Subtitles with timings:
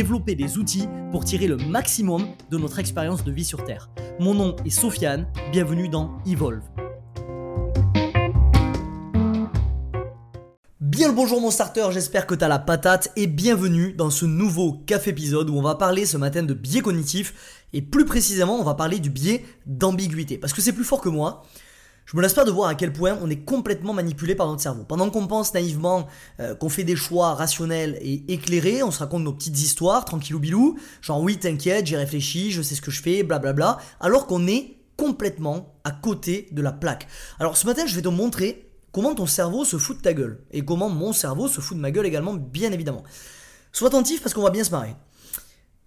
[0.00, 3.90] développer des outils pour tirer le maximum de notre expérience de vie sur Terre.
[4.18, 6.62] Mon nom est Sofiane, bienvenue dans Evolve.
[10.80, 14.72] Bien le bonjour mon starter, j'espère que t'as la patate et bienvenue dans ce nouveau
[14.86, 18.64] café épisode où on va parler ce matin de biais cognitifs et plus précisément on
[18.64, 21.42] va parler du biais d'ambiguïté parce que c'est plus fort que moi.
[22.10, 24.60] Je me lasse pas de voir à quel point on est complètement manipulé par notre
[24.60, 24.82] cerveau.
[24.82, 26.08] Pendant qu'on pense naïvement
[26.40, 30.40] euh, qu'on fait des choix rationnels et éclairés, on se raconte nos petites histoires, tranquillou
[30.40, 34.48] bilou, genre oui t'inquiète, j'ai réfléchi, je sais ce que je fais, blablabla, alors qu'on
[34.48, 37.06] est complètement à côté de la plaque.
[37.38, 40.42] Alors ce matin je vais te montrer comment ton cerveau se fout de ta gueule,
[40.50, 43.04] et comment mon cerveau se fout de ma gueule également, bien évidemment.
[43.70, 44.96] Sois attentif parce qu'on va bien se marrer.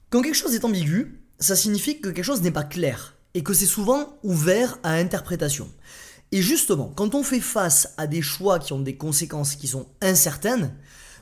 [0.09, 3.53] Quand quelque chose est ambigu, ça signifie que quelque chose n'est pas clair, et que
[3.53, 5.67] c'est souvent ouvert à interprétation.
[6.33, 9.85] Et justement, quand on fait face à des choix qui ont des conséquences qui sont
[10.01, 10.73] incertaines,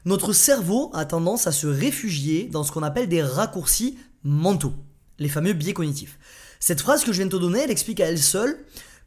[0.05, 4.73] notre cerveau a tendance à se réfugier dans ce qu'on appelle des raccourcis mentaux,
[5.19, 6.17] les fameux biais cognitifs.
[6.61, 8.57] Cette phrase que je viens de te donner, elle explique à elle seule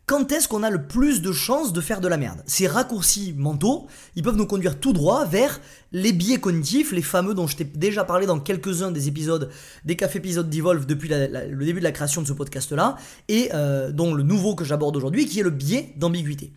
[0.06, 2.42] quand est-ce qu'on a le plus de chances de faire de la merde?
[2.47, 5.61] Ces raccourcis mentaux, ils peuvent nous conduire tout droit vers
[5.92, 9.50] les biais cognitifs, les fameux dont je t'ai déjà parlé dans quelques-uns des épisodes,
[9.84, 12.96] des cafés épisodes d'Evolve depuis le début de la création de ce podcast-là,
[13.28, 16.52] et euh, dont le nouveau que j'aborde aujourd'hui, qui est le biais d'ambiguïté.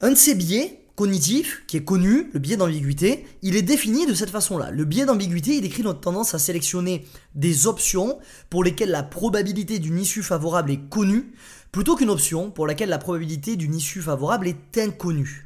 [0.00, 4.14] Un de ces biais cognitifs, qui est connu, le biais d'ambiguïté, il est défini de
[4.14, 4.70] cette façon-là.
[4.70, 8.18] Le biais d'ambiguïté, il décrit notre tendance à sélectionner des options
[8.50, 11.32] pour lesquelles la probabilité d'une issue favorable est connue,
[11.72, 15.43] plutôt qu'une option pour laquelle la probabilité d'une issue favorable est inconnue.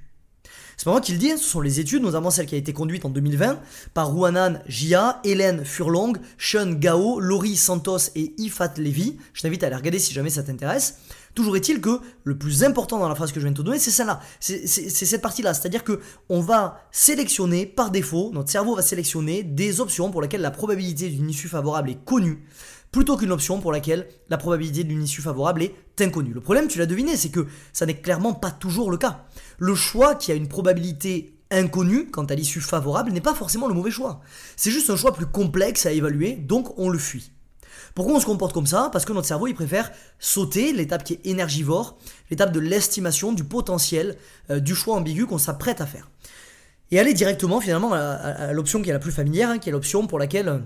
[0.79, 2.59] C'est pas moi qui le dis, hein, ce sont les études, notamment celle qui a
[2.59, 3.59] été conduite en 2020
[3.95, 9.17] par Rouanan Jia, Hélène Furlong, Sean Gao, Laurie Santos et Ifat Levy.
[9.33, 11.01] Je t'invite à les regarder si jamais ça t'intéresse.
[11.35, 13.81] Toujours est-il que le plus important dans la phrase que je viens de te donner,
[13.81, 14.21] c'est celle-là.
[14.39, 15.53] C'est cette partie-là.
[15.53, 20.43] C'est-à-dire que on va sélectionner par défaut, notre cerveau va sélectionner des options pour lesquelles
[20.43, 22.45] la probabilité d'une issue favorable est connue
[22.93, 26.33] plutôt qu'une option pour laquelle la probabilité d'une issue favorable est inconnue.
[26.33, 29.25] Le problème, tu l'as deviné, c'est que ça n'est clairement pas toujours le cas.
[29.59, 33.75] Le choix qui a une probabilité inconnue quant à l'issue favorable n'est pas forcément le
[33.75, 34.21] mauvais choix.
[34.57, 37.33] C'est juste un choix plus complexe à évaluer, donc on le fuit.
[37.95, 38.91] Pourquoi on se comporte comme ça?
[38.93, 41.99] Parce que notre cerveau, il préfère sauter l'étape qui est énergivore,
[42.31, 44.17] l'étape de l'estimation du potentiel
[44.51, 46.11] euh, du choix ambigu qu'on s'apprête à faire.
[46.91, 50.07] Et aller directement finalement à, l'option qui est la plus familière, hein, qui est l'option
[50.07, 50.59] pour laquelle euh,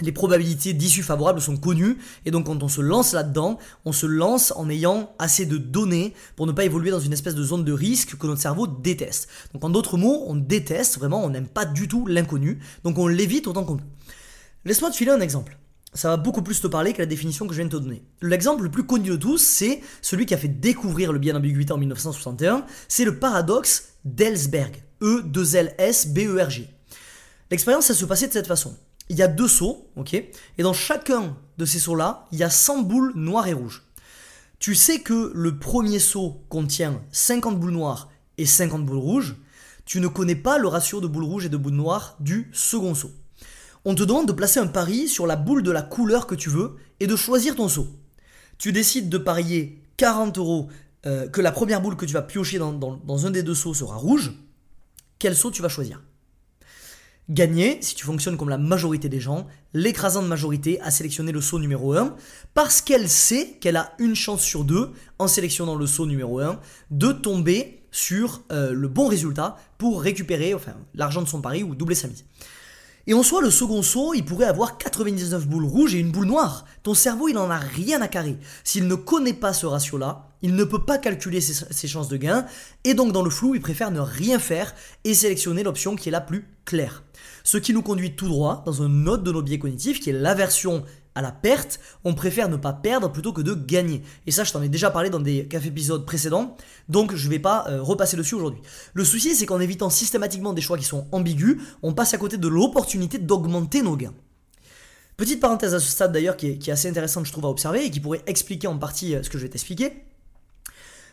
[0.00, 4.06] les probabilités d'issue favorable sont connues, et donc quand on se lance là-dedans, on se
[4.06, 7.64] lance en ayant assez de données pour ne pas évoluer dans une espèce de zone
[7.64, 9.28] de risque que notre cerveau déteste.
[9.52, 13.08] Donc en d'autres mots, on déteste, vraiment, on n'aime pas du tout l'inconnu, donc on
[13.08, 13.84] l'évite autant qu'on peut.
[14.64, 15.58] Laisse-moi te filer un exemple.
[15.94, 18.02] Ça va beaucoup plus te parler que la définition que je viens de te donner.
[18.20, 21.72] L'exemple le plus connu de tous, c'est celui qui a fait découvrir le biais d'ambiguïté
[21.72, 26.68] en 1961, c'est le paradoxe d'Ellsberg, E2LS-B-E-R-G.
[27.50, 28.76] L'expérience, ça se passait de cette façon
[29.08, 32.50] il y a deux seaux, ok Et dans chacun de ces seaux-là, il y a
[32.50, 33.84] 100 boules noires et rouges.
[34.58, 38.08] Tu sais que le premier seau contient 50 boules noires
[38.38, 39.36] et 50 boules rouges.
[39.84, 42.94] Tu ne connais pas le ratio de boules rouges et de boules noires du second
[42.94, 43.10] seau.
[43.84, 46.50] On te demande de placer un pari sur la boule de la couleur que tu
[46.50, 47.86] veux et de choisir ton seau.
[48.58, 50.68] Tu décides de parier 40 euros
[51.06, 53.96] euh, que la première boule que tu vas piocher dans, un des deux seaux sera
[53.96, 54.32] rouge.
[55.18, 56.02] Quel seau tu vas choisir?
[57.30, 61.58] Gagner, si tu fonctionnes comme la majorité des gens, l'écrasante majorité a sélectionné le saut
[61.58, 62.16] numéro 1
[62.54, 66.58] parce qu'elle sait qu'elle a une chance sur deux, en sélectionnant le saut numéro 1,
[66.90, 71.74] de tomber sur euh, le bon résultat pour récupérer enfin, l'argent de son pari ou
[71.74, 72.24] doubler sa mise.
[73.06, 76.26] Et en soi, le second saut, il pourrait avoir 99 boules rouges et une boule
[76.26, 76.64] noire.
[76.82, 78.38] Ton cerveau, il n'en a rien à carrer.
[78.64, 82.46] S'il ne connaît pas ce ratio-là, il ne peut pas calculer ses, chances de gain,
[82.84, 84.74] et donc dans le flou, il préfère ne rien faire
[85.04, 87.02] et sélectionner l'option qui est la plus claire.
[87.44, 90.14] Ce qui nous conduit tout droit dans un autre de nos biais cognitifs qui est
[90.14, 94.02] l'aversion à la perte, on préfère ne pas perdre plutôt que de gagner.
[94.26, 96.56] Et ça, je t'en ai déjà parlé dans des cafés épisodes précédents,
[96.88, 98.60] donc je ne vais pas euh, repasser dessus aujourd'hui.
[98.94, 102.36] Le souci, c'est qu'en évitant systématiquement des choix qui sont ambigus, on passe à côté
[102.36, 104.14] de l'opportunité d'augmenter nos gains.
[105.16, 107.90] Petite parenthèse à ce stade d'ailleurs qui, est, assez intéressante, je trouve, à observer et
[107.90, 110.04] qui pourrait expliquer en partie euh, ce que je vais t'expliquer.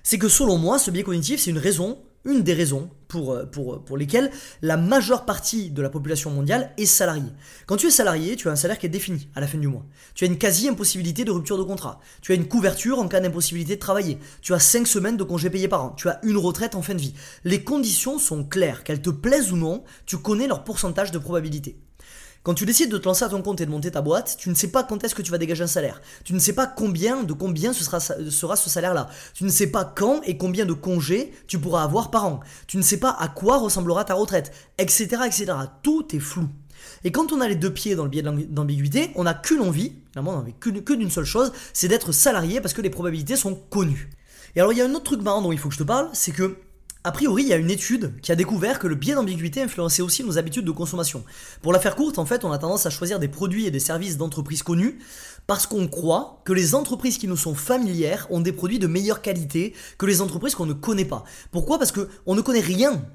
[0.05, 3.45] C'est que selon moi, ce biais cognitif, c'est une raison une des raisons pour, euh,
[3.45, 4.31] pour, pour lesquelles
[4.61, 7.31] la majeure partie de la population mondiale est salariée.
[7.67, 9.67] Quand tu es salarié, tu as un salaire qui est défini à la fin du
[9.67, 9.85] mois.
[10.15, 11.99] Tu as une quasi-impossibilité de rupture de contrat.
[12.21, 14.17] Tu as une couverture en cas d'impossibilité de travailler.
[14.41, 15.89] Tu as 5 semaines de congés payés par an.
[15.91, 17.13] Tu as une retraite en fin de vie.
[17.43, 18.83] Les conditions sont claires.
[18.83, 21.77] Qu'elles te plaisent ou non, tu connais leur pourcentage de probabilité.
[22.45, 24.49] Quand tu décides de te lancer à ton compte et de monter ta boîte, tu
[24.49, 25.99] ne sais pas quand est-ce que tu vas dégager un salaire.
[26.23, 27.99] Tu ne sais pas combien, de combien ce sera,
[28.55, 29.09] ce salaire-là.
[29.33, 32.41] Tu ne sais pas quand et combien de congés tu pourras avoir par an.
[32.67, 35.53] Tu ne sais pas à quoi ressemblera ta retraite, etc., etc.
[35.81, 36.47] Tout est flou.
[37.03, 39.93] Et quand on a les deux pieds dans le biais d'ambiguïté, on n'a qu'une envie,
[40.15, 44.11] on n'a que d'une seule chose, c'est d'être salarié parce que les probabilités sont connues.
[44.55, 45.83] Et alors il y a un autre truc marrant dont il faut que je te
[45.83, 46.57] parle, c'est que
[47.05, 50.01] a priori, il y a une étude qui a découvert que le biais d'ambiguïté influençait
[50.01, 51.23] aussi nos habitudes de consommation.
[51.61, 53.79] Pour la faire courte, en fait, on a tendance à choisir des produits et des
[53.79, 54.97] services d'entreprises connues
[55.45, 59.21] parce qu'on croit que les entreprises qui nous sont familières ont des produits de meilleure
[59.21, 61.25] qualité que les entreprises qu'on ne connaît pas.
[61.51, 61.77] Pourquoi?
[61.77, 63.05] Parce qu'on ne connaît rien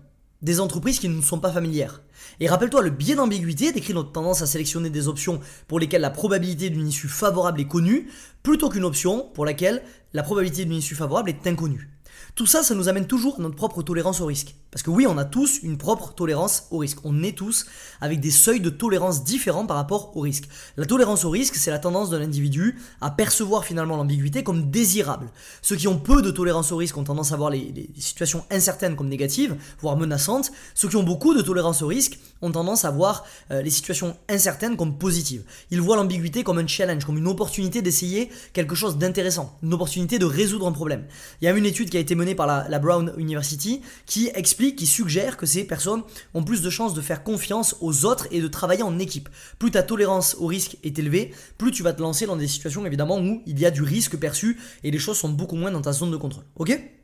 [0.40, 2.00] des entreprises qui ne nous sont pas familières.
[2.38, 6.10] Et rappelle-toi, le biais d'ambiguïté décrit notre tendance à sélectionner des options pour lesquelles la
[6.10, 8.08] probabilité d'une issue favorable est connue,
[8.44, 9.82] plutôt qu'une option pour laquelle
[10.12, 11.90] la probabilité d'une issue favorable est inconnue.
[12.34, 14.54] Tout ça, ça nous amène toujours à notre propre tolérance au risque.
[14.70, 16.98] Parce que oui, on a tous une propre tolérance au risque.
[17.02, 17.66] On est tous
[18.00, 20.44] avec des seuils de tolérance différents par rapport au risque.
[20.76, 25.28] La tolérance au risque, c'est la tendance de l'individu à percevoir finalement l'ambiguïté comme désirable.
[25.60, 28.94] Ceux qui ont peu de tolérance au risque ont tendance à voir les, situations incertaines
[28.94, 30.52] comme négatives, voire menaçantes.
[30.74, 34.16] Ceux qui ont beaucoup de tolérance au risque ont tendance à voir euh, les situations
[34.28, 35.42] incertaines comme positives.
[35.70, 40.18] Ils voient l'ambiguïté comme un challenge, comme une opportunité d'essayer quelque chose d'intéressant, une opportunité
[40.18, 41.06] de résoudre un problème.
[41.42, 44.30] Il y a une étude qui a été menée par la, la Brown University qui
[44.34, 46.02] explique qui suggère que ces personnes
[46.34, 49.28] ont plus de chances de faire confiance aux autres et de travailler en équipe.
[49.58, 52.84] Plus ta tolérance au risque est élevée, plus tu vas te lancer dans des situations
[52.86, 55.82] évidemment où il y a du risque perçu et les choses sont beaucoup moins dans
[55.82, 56.44] ta zone de contrôle.
[56.56, 56.99] Ok?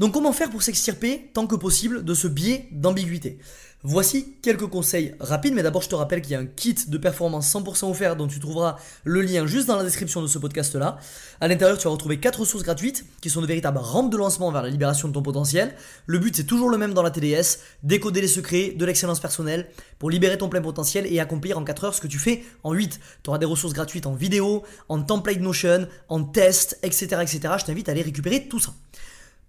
[0.00, 3.38] Donc comment faire pour s'extirper tant que possible de ce biais d'ambiguïté?
[3.82, 6.96] Voici quelques conseils rapides, mais d'abord je te rappelle qu'il y a un kit de
[6.96, 10.74] performance 100% offert dont tu trouveras le lien juste dans la description de ce podcast
[10.74, 10.96] là.
[11.42, 14.50] À l'intérieur tu vas retrouver 4 ressources gratuites qui sont de véritables rampes de lancement
[14.50, 15.74] vers la libération de ton potentiel.
[16.06, 19.68] Le but c'est toujours le même dans la TDS, décoder les secrets de l'excellence personnelle
[19.98, 22.72] pour libérer ton plein potentiel et accomplir en 4 heures ce que tu fais en
[22.72, 22.98] 8.
[23.22, 27.18] Tu auras des ressources gratuites en vidéo, en template Notion, en test, etc.
[27.20, 27.40] etc.
[27.58, 28.72] Je t'invite à aller récupérer tout ça.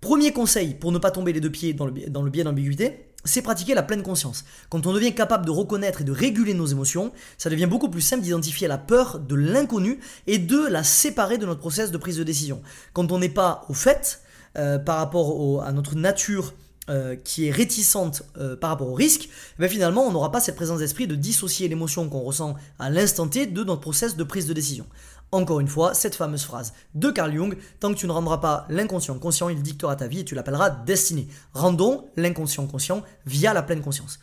[0.01, 3.75] Premier conseil pour ne pas tomber les deux pieds dans le, biais d'ambiguïté, c'est pratiquer
[3.75, 4.45] la pleine conscience.
[4.69, 8.01] Quand on devient capable de reconnaître et de réguler nos émotions, ça devient beaucoup plus
[8.01, 12.17] simple d'identifier la peur de l'inconnu et de la séparer de notre process de prise
[12.17, 12.63] de décision.
[12.93, 14.21] Quand on n'est pas au fait
[14.57, 16.55] euh, par rapport à notre nature
[16.89, 20.41] euh, qui est réticente euh, par rapport au risque, eh ben finalement on n'aura pas
[20.41, 24.23] cette présence d'esprit de dissocier l'émotion qu'on ressent à l'instant T de notre process de
[24.23, 24.87] prise de décision.
[25.33, 28.65] Encore une fois, cette fameuse phrase de Carl Jung, tant que tu ne rendras pas
[28.69, 31.27] l'inconscient conscient, il dictera ta vie et tu l'appelleras destinée.
[31.53, 34.19] Rendons l'inconscient conscient via la pleine conscience.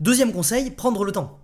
[0.00, 1.38] Deuxième conseil, prendre le temps.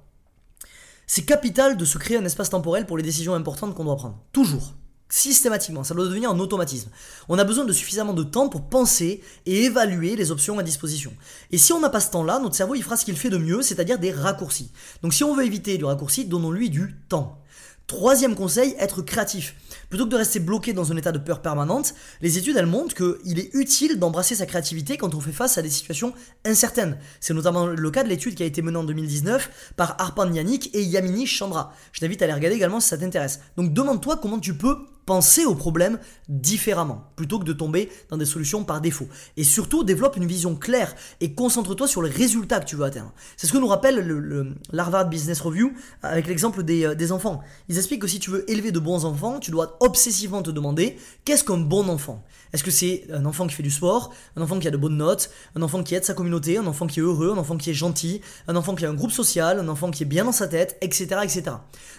[1.06, 4.18] C'est capital de se créer un espace temporel pour les décisions importantes qu'on doit prendre.
[4.32, 4.74] Toujours.
[5.08, 6.90] Systématiquement, ça doit devenir un automatisme.
[7.28, 11.14] On a besoin de suffisamment de temps pour penser et évaluer les options à disposition.
[11.52, 13.38] Et si on n'a pas ce temps-là, notre cerveau il fera ce qu'il fait de
[13.38, 14.72] mieux, c'est-à-dire des raccourcis.
[15.02, 17.40] Donc si on veut éviter du raccourci, donnons-lui du temps.
[17.86, 19.54] Troisième conseil, être créatif.
[19.90, 22.96] Plutôt que de rester bloqué dans un état de peur permanente, les études elles montrent
[22.96, 26.12] qu'il est utile d'embrasser sa créativité quand on fait face à des situations
[26.44, 26.98] incertaines.
[27.20, 30.74] C'est notamment le cas de l'étude qui a été menée en 2019 par Arpan Yannick
[30.74, 31.72] et Yamini Chandra.
[31.92, 33.38] Je t'invite à aller regarder également si ça t'intéresse.
[33.56, 35.98] Donc demande-toi comment tu peux penser au problème
[36.28, 39.08] différemment, plutôt que de tomber dans des solutions par défaut.
[39.36, 43.12] Et surtout, développe une vision claire et concentre-toi sur les résultats que tu veux atteindre.
[43.36, 45.72] C'est ce que nous rappelle le, l'Harvard Business Review
[46.02, 47.40] avec l'exemple des, euh, des enfants.
[47.68, 50.98] Ils expliquent que si tu veux élever de bons enfants, tu dois obsessivement te demander
[51.24, 52.24] qu'est-ce qu'un bon enfant?
[52.52, 54.96] Est-ce que c'est un enfant qui fait du sport, un enfant qui a de bonnes
[54.96, 57.70] notes, un enfant qui aide sa communauté, un enfant qui est heureux, un enfant qui
[57.70, 60.32] est gentil, un enfant qui a un groupe social, un enfant qui est bien dans
[60.32, 61.20] sa tête, etc.
[61.22, 61.42] etc.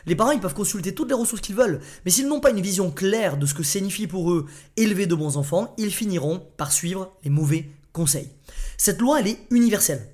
[0.05, 2.61] Les parents, ils peuvent consulter toutes les ressources qu'ils veulent, mais s'ils n'ont pas une
[2.61, 6.71] vision clair de ce que signifie pour eux élever de bons enfants, ils finiront par
[6.71, 8.29] suivre les mauvais conseils.
[8.75, 10.09] Cette loi, elle est universelle.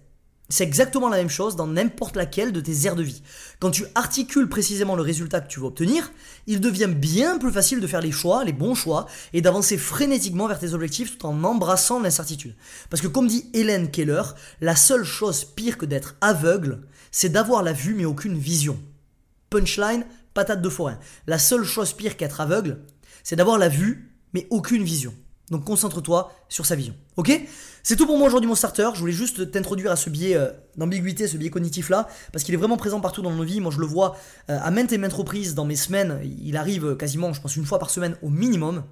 [0.50, 3.24] C'est exactement la même chose dans n'importe laquelle de tes aires de vie.
[3.60, 6.12] Quand tu articules précisément le résultat que tu veux obtenir,
[6.46, 10.48] il devient bien plus facile de faire les choix, les bons choix, et d'avancer frénétiquement
[10.48, 12.56] vers tes objectifs tout en embrassant l'incertitude.
[12.90, 14.24] Parce que comme dit Hélène Keller,
[14.60, 18.78] la seule chose pire que d'être aveugle, c'est d'avoir la vue mais aucune vision.
[19.50, 20.98] Punchline, patate de forain.
[21.28, 22.80] La seule chose pire qu'être aveugle,
[23.24, 25.14] c'est d'avoir la vue, mais aucune vision.
[25.52, 26.96] Donc concentre-toi sur sa vision.
[27.18, 27.32] Ok?
[27.84, 28.90] C'est tout pour moi aujourd'hui mon starter.
[28.94, 32.54] Je voulais juste t'introduire à ce biais euh, d'ambiguïté, ce biais cognitif là, parce qu'il
[32.54, 33.60] est vraiment présent partout dans nos vies.
[33.60, 34.16] Moi je le vois
[34.50, 36.22] euh, à maintes et maintes reprises dans mes semaines.
[36.42, 38.84] Il arrive quasiment, je pense, une fois par semaine au minimum.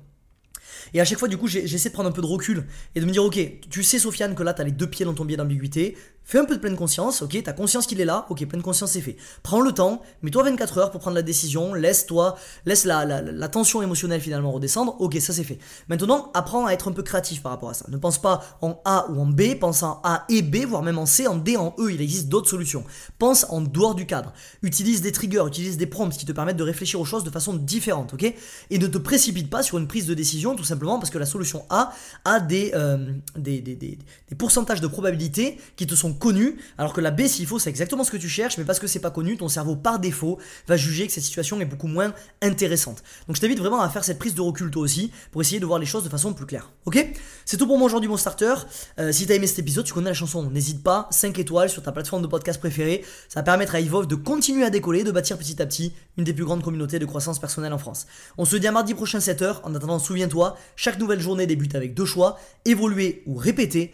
[0.93, 3.05] Et à chaque fois, du coup, j'essaie de prendre un peu de recul et de
[3.05, 5.25] me dire, ok, tu sais, Sofiane, que là, tu as les deux pieds dans ton
[5.25, 5.98] biais d'ambiguïté.
[6.24, 8.92] Fais un peu de pleine conscience, ok, t'as conscience qu'il est là, ok, pleine conscience
[8.92, 9.18] c'est fait.
[9.44, 14.22] Prends le temps, mets-toi 24 heures pour prendre la décision, laisse-toi, laisse la, tension émotionnelle
[14.22, 15.60] finalement redescendre, ok, ça c'est fait.
[15.90, 17.86] Maintenant, apprends à être un peu créatif par rapport à ça.
[17.90, 21.00] Ne pense pas en A ou en B, pense en A et B, voire même
[21.00, 22.86] en C, en D, en E, il existe d'autres solutions.
[23.20, 24.32] Pense en dehors du cadre.
[24.62, 27.54] Utilise des triggers, utilise des prompts qui te permettent de réfléchir aux choses de façon
[27.54, 28.34] différente, ok?
[28.70, 31.25] Et ne te précipite pas sur une prise de décision tout simplement parce que la
[31.25, 31.92] solution A
[32.24, 33.98] a des, euh, des, des, des
[34.38, 38.03] pourcentages de probabilité qui te sont connu, alors que la B, s'il faut, c'est exactement
[38.03, 40.77] ce que tu cherches, mais parce que c'est pas connu, ton cerveau par défaut va
[40.77, 43.03] juger que cette situation est beaucoup moins intéressante.
[43.27, 45.65] Donc je t'invite vraiment à faire cette prise de recul toi aussi, pour essayer de
[45.65, 46.72] voir les choses de façon plus claire.
[46.86, 47.06] Ok?
[47.46, 48.53] C'est tout pour moi aujourd'hui, mon starter.
[49.00, 51.84] Euh, si t'as aimé cet épisode, tu connais la chanson, n'hésite pas, 5 étoiles sur
[51.84, 55.12] ta plateforme de podcast préférée, ça va permettre à Evolve de continuer à décoller, de
[55.12, 58.08] bâtir petit à petit une des plus grandes communautés de croissance personnelle en France.
[58.38, 61.94] On se dit à mardi prochain 7h, en attendant, souviens-toi, chaque nouvelle journée débute avec
[61.94, 63.94] deux choix, évoluer ou répéter,